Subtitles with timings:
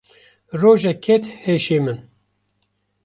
[0.61, 1.99] rojek ket heşê min.